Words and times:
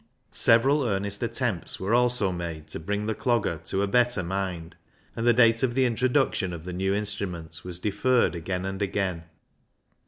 Several 0.31 0.81
earnest 0.83 1.21
attempts 1.21 1.79
were 1.79 1.93
also 1.93 2.31
made 2.31 2.65
to 2.69 2.79
bring 2.79 3.05
the 3.05 3.13
Clogger 3.13 3.63
to 3.65 3.83
a 3.83 3.87
better 3.87 4.23
mind, 4.23 4.75
and 5.15 5.27
the 5.27 5.31
date 5.33 5.61
of 5.61 5.75
the 5.75 5.85
introduction 5.85 6.53
of 6.53 6.63
the 6.63 6.73
new 6.73 6.91
instrument 6.95 7.61
was 7.63 7.77
deferred 7.77 8.33
again 8.33 8.65
and 8.65 8.81
again. 8.81 9.25